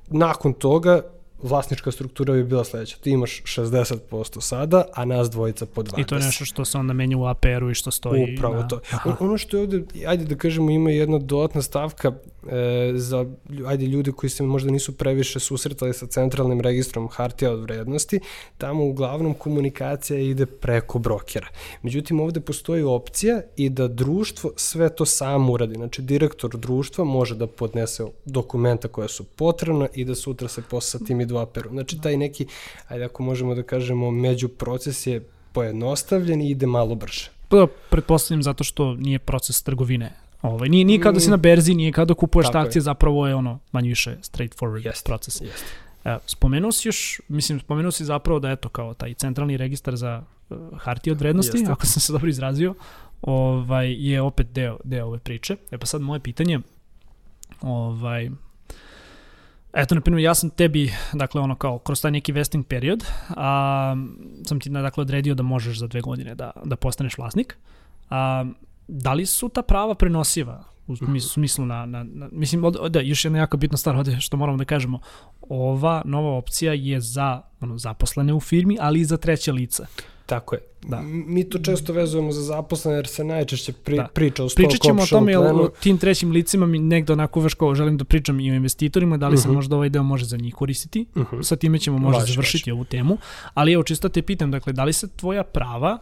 [0.07, 1.01] Nakon toga
[1.43, 2.97] vlasnička struktura bi bila sledeća.
[2.97, 6.01] Ti imaš 60% sada, a nas dvojica po 20.
[6.01, 8.35] I to je nešto što se onda menja u APR-u i što stoji.
[8.35, 8.67] Upravo na...
[8.67, 8.79] to.
[8.91, 9.15] Aha.
[9.19, 12.11] Ono što je ovde, ajde da kažemo, ima jedna dodatna stavka
[12.47, 13.25] e, za
[13.67, 18.19] ajde ljude koji se možda nisu previše susretali sa centralnim registrom hartija od vrednosti,
[18.57, 21.47] tamo uglavnom komunikacija ide preko brokera.
[21.81, 25.75] Međutim, ovde postoji opcija i da društvo sve to samo uradi.
[25.75, 30.99] Znači, direktor društva može da podnese dokumenta koja su potrebna i da sutra se posle
[30.99, 31.69] sa tim idu aperu.
[31.69, 32.47] Znači, taj neki,
[32.87, 37.31] ajde ako možemo da kažemo, među proces je pojednostavljen i ide malo brže.
[37.49, 41.91] Pa, pretpostavljam zato što nije proces trgovine Ovaj, nije, nije kada si na berzi, nije
[41.91, 42.83] kada kupuješ Tako akcije, je.
[42.83, 45.41] zapravo je ono manje više straightforward jest, proces.
[45.41, 45.65] Jest.
[46.05, 50.23] E, spomenuo si još, mislim, spomenuo si zapravo da eto kao taj centralni registar za
[50.49, 51.71] uh, hartije od vrednosti, Jeste.
[51.71, 52.75] ako sam se dobro izrazio,
[53.21, 55.55] ovaj, je opet deo, deo ove priče.
[55.71, 56.59] E pa sad moje pitanje,
[57.61, 58.29] ovaj,
[59.73, 63.95] Eto, na primjer, ja sam tebi, dakle, ono kao, kroz taj neki vesting period, a,
[64.45, 67.57] sam ti, dakle, odredio da možeš za dve godine da, da postaneš vlasnik.
[68.09, 68.45] A,
[68.89, 73.25] da li su ta prava prenosiva u smislu na, na, na mislim, od, da, još
[73.25, 74.99] jedna jako bitna stvar ovde što moramo da kažemo,
[75.41, 79.85] ova nova opcija je za ono, zaposlene u firmi, ali i za treće lica.
[80.25, 80.61] Tako je.
[80.87, 81.01] Da.
[81.03, 84.07] Mi to često vezujemo za zaposlene jer se najčešće pri, da.
[84.13, 87.39] priča o stock Pričat ćemo o tome, jel, o tim trećim licima mi negde onako
[87.39, 89.41] veš kao želim da pričam i o investitorima, da li uh -huh.
[89.41, 89.55] se mhm.
[89.55, 91.05] možda ovaj deo može za njih koristiti.
[91.15, 91.35] Uh mhm.
[91.35, 91.43] -huh.
[91.43, 92.75] Sa time ćemo možda vaš, završiti vaš.
[92.75, 93.17] ovu temu.
[93.53, 95.97] Ali evo, čisto te pitam, dakle, da li se tvoja prava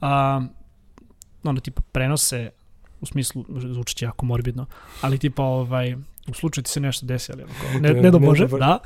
[0.00, 0.46] a,
[1.50, 2.50] ono tipa prenose
[3.00, 4.66] u smislu, zvuči jako morbidno,
[5.00, 5.96] ali tipa ovaj,
[6.28, 8.78] u slučaju ti se nešto desi, ali onako, ne, ne do Bože, da.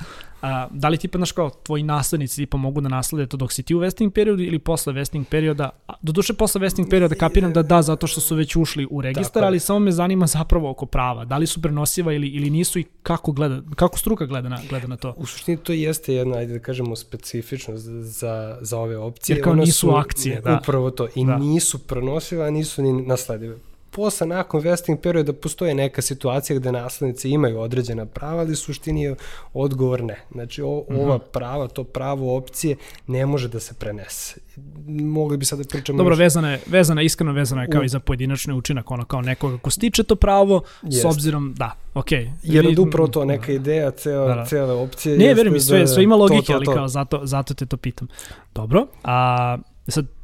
[0.43, 3.63] A, da li tipa, znaš kao, tvoji naslednici tipa mogu da naslede to dok si
[3.63, 5.71] ti u vesting periodu ili posle vesting perioda,
[6.03, 9.45] do duše posle vesting perioda kapiram da da, zato što su već ušli u registar,
[9.45, 12.85] ali samo me zanima zapravo oko prava, da li su prenosiva ili, ili nisu i
[13.03, 15.15] kako, gleda, kako struka gleda na, gleda na to?
[15.17, 19.37] U suštini to jeste jedna, ajde da kažemo, specifičnost za, za ove opcije.
[19.37, 20.59] Jer kao Ona nisu su, akcije, da.
[20.63, 21.39] Upravo to, i da.
[21.39, 23.57] nisu prenosiva, nisu ni nasledive
[23.99, 29.15] posle nakon vesting perioda postoje neka situacija gde naslednici imaju određena prava, ali suštini je
[29.53, 30.17] odgovor ne.
[30.33, 31.01] Znači o, -hmm.
[31.01, 34.41] ova prava, to pravo opcije ne može da se prenese.
[34.87, 35.99] Mogli bi sad da pričamo...
[35.99, 36.19] Dobro, još...
[36.19, 37.85] vezana je, vezana je, iskreno vezana je kao U...
[37.85, 41.03] i za pojedinačni učinak, ono kao nekoga ko stiče to pravo, Jest.
[41.03, 42.25] s obzirom, da, okej.
[42.25, 42.31] Okay.
[42.43, 44.45] Jer od upravo to neka ideja, cela, da, da.
[44.45, 45.19] cele opcije...
[45.19, 46.71] Ne, verujem sve, sve ima logike, to, to, to.
[46.71, 48.09] ali kao zato, zato te to pitam.
[48.55, 49.59] Dobro, a
[49.89, 50.18] sad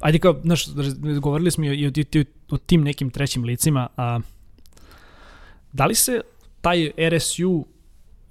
[0.00, 0.66] ajde kao, znaš,
[1.20, 4.20] govorili smo i o, o, o tim nekim trećim licima, a
[5.72, 6.20] da li se
[6.60, 7.66] taj RSU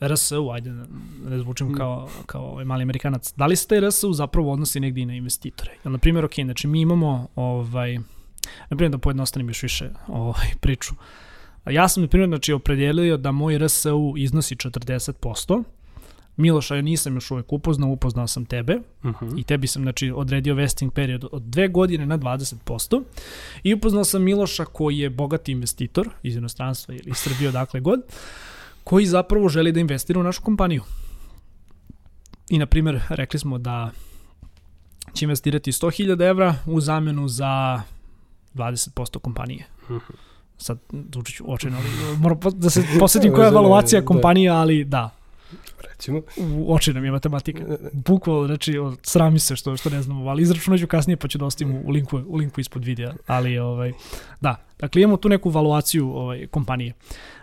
[0.02, 0.86] RSU, ajde da
[1.30, 1.74] ne zvučim mm.
[1.74, 5.14] kao, kao ovaj mali amerikanac, da li se taj RSU zapravo odnosi negdje i na
[5.14, 5.72] investitore?
[5.84, 7.98] Jel, na primjer, ok, znači mi imamo, ovaj,
[8.70, 10.94] na primjer da pojednostavnim još više ovaj, priču,
[11.72, 15.64] ja sam na primjer znači, opredelio da moj RSU iznosi 40%,
[16.38, 19.40] Miloša ja nisam još uvek upoznao, upoznao sam tebe Uh -huh.
[19.40, 23.04] i tebi sam znači, odredio vesting period od dve godine na 20%
[23.64, 28.02] i upoznao sam Miloša koji je bogati investitor iz inostranstva ili iz Srbije odakle god,
[28.84, 30.84] koji zapravo želi da investira u našu kompaniju.
[32.50, 33.92] I, na primjer, rekli smo da
[35.14, 37.82] će investirati 100.000 evra u zamenu za
[38.54, 39.66] 20% kompanije.
[39.90, 40.14] Mhm.
[40.58, 40.80] Sad,
[41.14, 44.06] zvuči očajno, ali moram da se posjetim koja je evaluacija Da.
[44.06, 45.10] kompanija, ali da,
[45.90, 46.22] Recimo.
[46.38, 47.64] u oči nam je matematika.
[47.94, 51.46] Bukvalno, znači, srami se što, što ne znamo, ali izračunat ću kasnije pa ću da
[51.46, 53.14] ostavim u linku, u linku ispod videa.
[53.28, 53.94] Ali, ovaj,
[54.42, 56.94] da, dakle, imamo tu neku valuaciju ovaj, kompanije.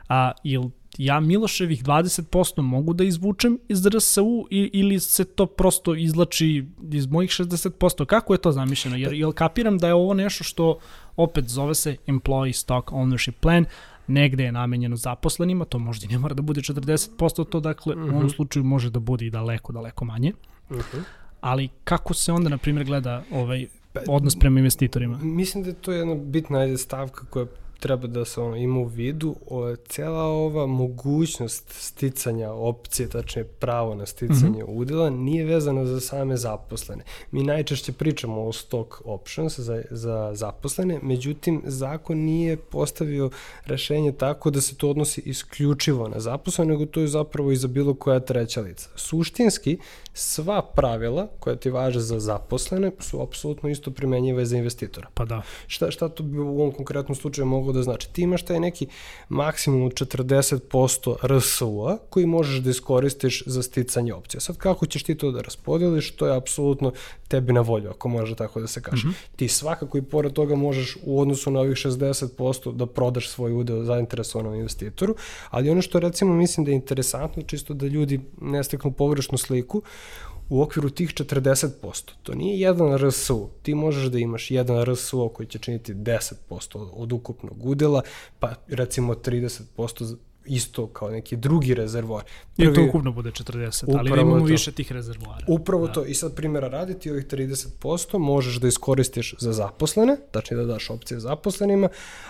[0.09, 0.63] A, jel
[0.99, 7.31] ja Miloševih 20% mogu da izvučem iz RSU ili se to prosto izlači iz mojih
[7.31, 8.05] 60%?
[8.05, 8.97] Kako je to zamišljeno?
[8.97, 10.79] Jer, jel kapiram da je ovo nešto što
[11.17, 13.65] opet zove se Employee Stock Ownership Plan,
[14.13, 18.17] negde je namenjeno zaposlenima, to možda i ne mora da bude 40%, to dakle u
[18.17, 20.33] ovom slučaju može da bude i daleko, daleko manje.
[20.71, 21.03] Uh -huh.
[21.41, 25.19] Ali kako se onda, na primjer, gleda ovaj Pa, odnos prema investitorima?
[25.23, 27.47] Mislim da je to jedna bitna ajde, stavka koja
[27.83, 29.37] treba da se ono, ima u vidu.
[29.47, 34.79] O, cela ova mogućnost sticanja opcije, tačnije pravo na sticanje mm -hmm.
[34.81, 37.05] udela, nije vezana za same zaposlene.
[37.31, 43.31] Mi najčešće pričamo o stock options za, za zaposlene, međutim, zakon nije postavio
[43.65, 47.69] rešenje tako da se to odnosi isključivo na zaposlene, nego to je zapravo i za
[47.69, 48.89] bilo koja treća lica.
[48.97, 49.79] Suštinski,
[50.15, 55.09] sva pravila koja ti važe za zaposlene su apsolutno isto primenjive za investitora.
[55.15, 55.43] Pa da.
[55.67, 58.09] Šta, šta to bi u ovom konkretnom slučaju moglo da znači?
[58.13, 58.87] Ti imaš taj neki
[59.29, 64.41] maksimum od 40% RSU-a koji možeš da iskoristiš za sticanje opcija.
[64.41, 66.93] Sad kako ćeš ti to da raspodeliš, to je apsolutno
[67.29, 69.07] tebi na volju, ako može tako da se kaže.
[69.07, 69.37] Mm -hmm.
[69.37, 73.85] Ti svakako i pored toga možeš u odnosu na ovih 60% da prodaš svoj udeo
[73.85, 75.17] zainteresovanom investitoru,
[75.51, 79.83] ali ono što recimo mislim da je interesantno, čisto da ljudi ne steknu pogrešnu sliku,
[80.53, 82.11] u okviru tih 40%.
[82.23, 83.49] To nije jedan RSU.
[83.63, 88.03] Ti možeš da imaš jedan RSU koji će činiti 10% od ukupnog udela,
[88.39, 92.25] pa recimo 30% isto kao neki drugi rezervoar.
[92.57, 94.45] Prvi, I to ukupno bude 40, ali da imamo to.
[94.45, 95.47] više tih rezervoara.
[95.49, 95.93] Upravo da.
[95.93, 96.05] to.
[96.05, 100.91] I sad primjera radi ti ovih 30% možeš da iskoristiš za zaposlene, znači da daš
[100.91, 101.89] opcije zaposlenima,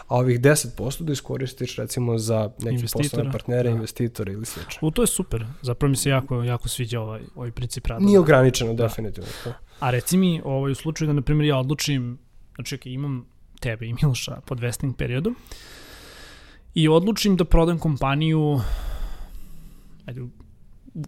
[0.08, 3.74] a ovih 10% da iskoristiš recimo za neki poslovne partnere, da.
[3.74, 4.88] investitore ili slično.
[4.88, 5.46] U to je super.
[5.62, 8.04] Zapravo mi se jako, jako sviđa ovaj, ovaj princip rada.
[8.04, 8.82] Nije ograničeno, da.
[8.82, 9.30] definitivno.
[9.44, 9.54] Da.
[9.80, 12.18] A reci mi, ovaj, u slučaju da, na primjer, ja odlučim,
[12.54, 13.26] znači, okay, imam
[13.60, 15.34] tebe i Miloša pod vesting periodu,
[16.74, 18.60] i odlučim da prodam kompaniju
[20.06, 20.22] ajde,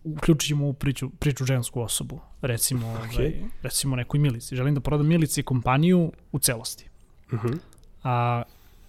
[0.05, 3.19] uključit ćemo u priču, priču žensku osobu, recimo, okay.
[3.19, 4.57] ovaj, recimo nekoj Milici.
[4.57, 6.89] Želim da prodam Milici kompaniju u celosti.
[7.33, 7.59] Uh -huh.
[8.03, 8.43] A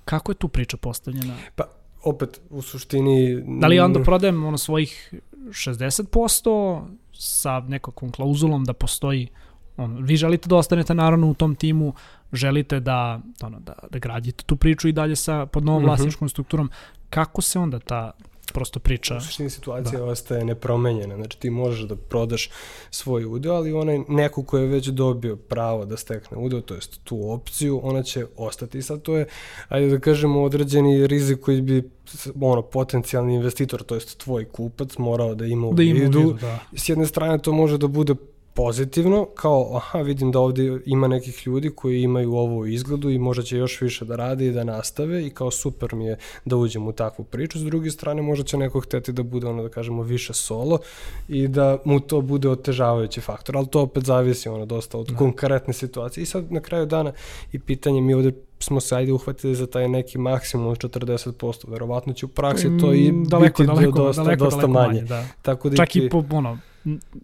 [0.05, 1.35] kako je tu priča postavljena?
[1.55, 1.63] Pa,
[2.03, 3.43] opet, u suštini...
[3.59, 6.81] Da li onda prodajem ono svojih 60%
[7.13, 9.27] sa nekakvom klauzulom da postoji
[9.77, 11.93] ono, vi želite da ostanete naravno u tom timu,
[12.33, 15.87] želite da, ono, da, da gradite tu priču i dalje sa pod novom mm -hmm.
[15.87, 16.69] vlasničkom strukturom,
[17.09, 18.11] kako se onda ta
[18.53, 19.17] prosto priča...
[19.17, 20.05] U suštini situacija da.
[20.05, 22.49] ostaje nepromenjena, znači ti možeš da prodaš
[22.91, 27.03] svoj udeo, ali onaj neko ko je već dobio pravo da stekne udeo, to jest
[27.03, 28.77] tu opciju, ona će ostati.
[28.77, 29.25] I sad to je,
[29.67, 31.89] ajde da kažemo, određeni rizik koji bi
[32.41, 35.99] ono, potencijalni investitor, to jest tvoj kupac, morao da ima u da vidu.
[35.99, 36.59] Ima u vidu da.
[36.75, 38.15] S jedne strane to može da bude
[38.55, 43.17] pozitivno, kao aha, vidim da ovde ima nekih ljudi koji imaju ovo u izgledu i
[43.17, 46.55] možda će još više da rade i da nastave i kao super mi je da
[46.55, 47.59] uđem u takvu priču.
[47.59, 50.79] S druge strane, možda će neko hteti da bude, ono da kažemo, više solo
[51.27, 55.15] i da mu to bude otežavajući faktor, ali to opet zavisi ono dosta od da.
[55.15, 56.21] konkretne situacije.
[56.21, 57.11] I sad na kraju dana
[57.51, 62.13] i pitanje mi ovde smo se ajde uhvatili za taj neki maksimum od 40%, verovatno
[62.13, 64.87] će u praksi to i daleko, biti daleko, dosta, daleko, dosta daleko manje.
[64.87, 65.25] manje da.
[65.41, 66.57] Tako da Čak i po, ono,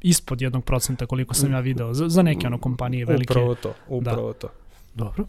[0.01, 3.33] ispod jednog procenta koliko sam ja video za, za neke ono kompanije velike.
[3.33, 4.39] Upravo to, upravo da.
[4.39, 4.47] to.
[4.95, 5.25] Dobro.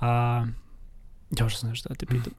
[0.00, 0.44] A,
[1.38, 2.32] još sam nešto da te pitam.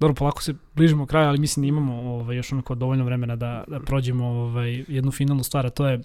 [0.00, 3.64] Dobro, polako se bližimo kraju, ali mislim da imamo ovaj, još onako dovoljno vremena da,
[3.66, 6.00] da prođemo ovaj, jednu finalnu stvar, a to je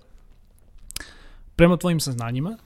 [1.55, 2.57] prema tvojim saznanjima,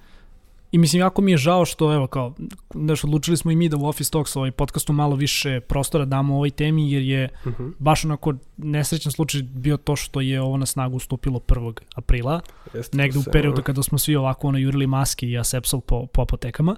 [0.77, 2.33] I mislim, jako mi je žao što, evo, kao,
[2.73, 6.35] znaš, odlučili smo i mi da u Office Talks ovaj podcastu malo više prostora damo
[6.35, 7.73] ovoj temi, jer je uh -huh.
[7.79, 11.73] baš onako nesrećan slučaj bio to što je ovo na snagu stupilo 1.
[11.95, 12.41] aprila,
[12.73, 16.21] Jeste negde u periodu kada smo svi ovako ono jurili maske i asepsol po, po
[16.21, 16.75] apotekama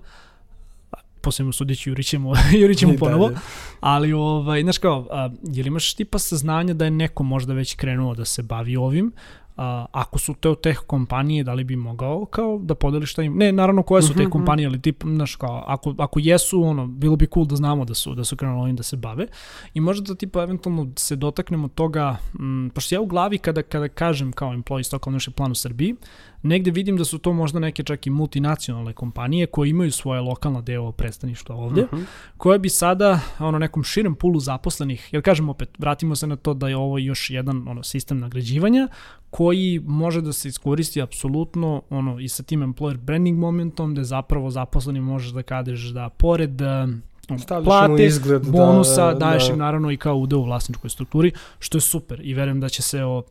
[1.21, 3.31] posebno sudeći jurit ćemo, jurit ćemo ponovo,
[3.79, 7.75] ali ovaj, znaš kao, a, je li imaš tipa saznanja da je neko možda već
[7.75, 9.11] krenuo da se bavi ovim,
[9.59, 13.37] a, ako su to teh kompanije, da li bi mogao kao da podeliš šta im,
[13.37, 16.87] ne, naravno koje su te Mhm, kompanije, ali tip, znaš, kao, ako, ako jesu, ono,
[16.87, 19.27] bilo bi cool da znamo da su, da su krenuli ovim da se bave.
[19.73, 23.87] I možda da tipa eventualno se dotaknemo toga, m, pošto ja u glavi kada, kada
[23.87, 25.95] kažem kao employee stock ownership plan u Srbiji,
[26.43, 30.61] negde vidim da su to možda neke čak i multinacionalne kompanije koje imaju svoje lokalna
[30.61, 32.01] deo predstavništva ovde, Mhm.
[32.37, 36.53] koje bi sada ono nekom širem pulu zaposlenih, jer kažem opet, vratimo se na to
[36.53, 38.87] da je ovo još jedan ono sistem nagrađivanja
[39.29, 44.49] koji može da se iskoristi apsolutno ono i sa tim employer branding momentom da zapravo
[44.49, 47.01] zaposleni možeš da kažeš da pored um,
[47.39, 51.31] Stavljaš plate, izgled da- bonusa, daješ da- im naravno i kao udeo u vlasničkoj strukturi,
[51.59, 53.23] što je super i verujem da će se o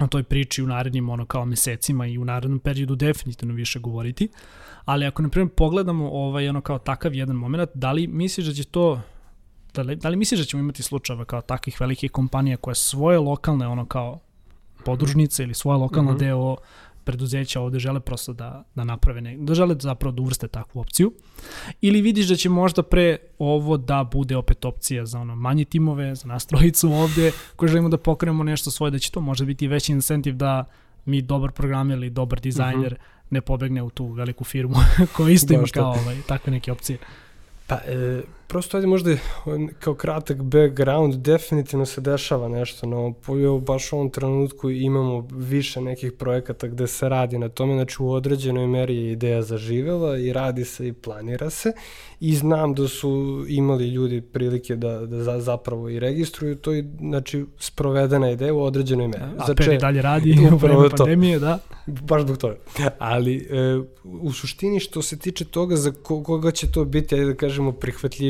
[0.00, 4.28] o toj priči u narednim ono kao mesecima i u narednom periodu definitivno više govoriti.
[4.84, 8.52] Ali ako na primjer pogledamo ovaj ono kao takav jedan moment, da li misliš da
[8.52, 9.00] će to
[9.74, 13.18] da li, da li misliš da ćemo imati slučajeva kao takvih velikih kompanija koje svoje
[13.18, 14.20] lokalne ono kao
[14.84, 16.18] podružnice ili svoje lokalno Mhm.
[16.18, 16.56] deo
[17.06, 21.12] preduzeća ovde žele prosto da, da naprave, ne, da žele zapravo da uvrste takvu opciju.
[21.80, 26.14] Ili vidiš da će možda pre ovo da bude opet opcija za ono manje timove,
[26.14, 29.68] za nas trojicu ovde, koji želimo da pokrenemo nešto svoje, da će to možda biti
[29.68, 30.64] veći incentiv da
[31.04, 33.02] mi dobar programer ili dobar dizajner Mhm.
[33.30, 34.74] ne pobegne u tu veliku firmu
[35.16, 36.98] koja isto ima kao ovaj, takve neke opcije.
[37.66, 39.16] Pa, e, prosto ajde možda
[39.80, 45.28] kao kratak background, definitivno se dešava nešto na ovom polju, baš u ovom trenutku imamo
[45.32, 50.18] više nekih projekata gde se radi na tome, znači u određenoj meri je ideja zaživela
[50.18, 51.72] i radi se i planira se
[52.20, 56.84] i znam da su imali ljudi prilike da, da za, zapravo i registruju to i
[56.98, 59.24] znači sprovedena ideja u određenoj meri.
[59.38, 61.58] A Znači, i dalje radi u vreme pandemije, da.
[61.86, 62.56] Baš zbog toga.
[62.98, 67.26] Ali e, u suštini što se tiče toga za ko- koga će to biti, ajde
[67.26, 67.72] da kažemo,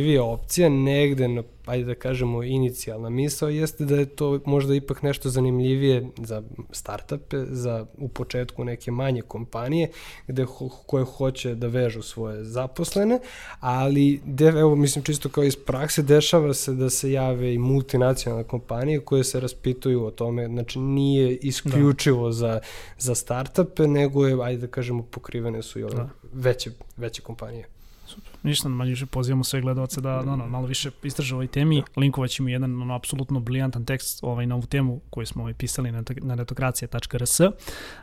[0.06, 5.02] prihvatljivija opcija, negde na, ajde da kažemo, inicijalna misao jeste da je to možda ipak
[5.02, 9.90] nešto zanimljivije za startupe, za u početku neke manje kompanije
[10.26, 13.18] gde ho, koje hoće da vežu svoje zaposlene,
[13.60, 18.44] ali de, evo mislim čisto kao iz prakse dešava se da se jave i multinacionalne
[18.44, 22.32] kompanije koje se raspituju o tome, znači nije isključivo da.
[22.32, 22.60] za,
[22.98, 26.08] za startupe, nego je, ajde da kažemo, pokrivene su i ove Da.
[26.32, 27.75] veće, veće kompanije.
[28.46, 31.82] Ništa, manje više pozivamo sve gledalce da, da ono, malo više istraže ovoj temi.
[31.96, 35.92] Linkovat ćemo jedan ono, apsolutno briljantan tekst ovaj, na ovu temu koju smo ovaj, pisali
[35.92, 37.40] na, na netokracija.rs.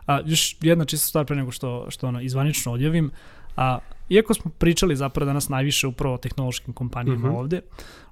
[0.07, 3.11] A, još jedna čista stvar pre nego što, što ono, izvanično odjavim.
[3.55, 3.77] A,
[4.09, 7.29] iako smo pričali zapravo danas najviše upravo o tehnološkim kompanijama mm Mhm.
[7.29, 7.39] -hmm.
[7.39, 7.61] ovde,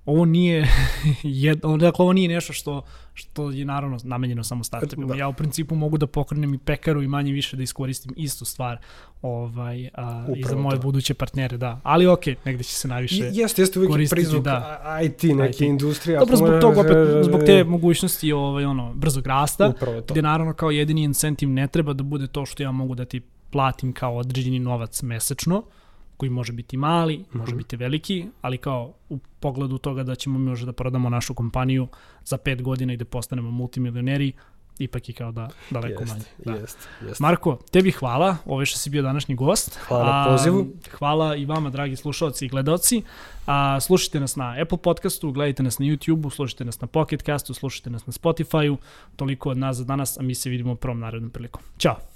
[0.05, 0.67] ovo nije
[1.23, 2.81] jed, dakle ovo nije nešto što
[3.13, 5.07] što je naravno namenjeno samo startupima.
[5.07, 5.15] Da.
[5.15, 8.77] Ja u principu mogu da pokrenem i pekaru i manje više da iskoristim istu stvar
[9.21, 10.81] ovaj a, i za Upravo moje to.
[10.81, 11.79] buduće partnere, da.
[11.83, 14.79] Ali okej, negde će se najviše jeste, jeste uvijek koristiti, prizvuk da.
[14.83, 15.01] da.
[15.01, 15.61] IT, neke IT.
[15.61, 16.19] industrije.
[16.19, 20.53] Dobro, zbog može- tog opet, zbog te mogućnosti ovaj, ono, brzog rasta, Upravo gde naravno
[20.53, 24.17] kao jedini incentiv ne treba da bude to što ja mogu da ti platim kao
[24.17, 25.63] određeni novac mesečno,
[26.17, 27.57] koji može biti mali, može Mhm.
[27.57, 31.87] biti veliki, ali kao u pogledu toga da ćemo mi možda da prodamo našu kompaniju
[32.25, 34.31] za pet godina i da postanemo multimilioneri,
[34.79, 36.25] ipak je kao da daleko Jeste, manje.
[36.45, 36.51] Da.
[36.53, 37.23] jeste, jeste.
[37.23, 39.79] Marko, tebi hvala, ovo što si bio današnji gost.
[39.87, 40.67] Hvala na pozivu.
[40.91, 43.03] hvala i vama, dragi slušalci i gledalci.
[43.47, 47.53] A, slušajte nas na Apple podcastu, gledajte nas na YouTubeu, slušajte nas na Pocket castu,
[47.53, 48.77] slušajte nas na Spotifyu.
[49.15, 51.61] Toliko od nas za danas, a mi se vidimo prvom narednom prilikom.
[51.77, 52.10] Ćao!